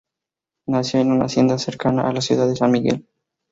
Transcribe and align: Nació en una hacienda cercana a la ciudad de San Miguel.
Nació 0.65 0.99
en 1.01 1.11
una 1.11 1.25
hacienda 1.25 1.59
cercana 1.59 2.09
a 2.09 2.11
la 2.11 2.21
ciudad 2.21 2.47
de 2.47 2.55
San 2.55 2.71
Miguel. 2.71 3.05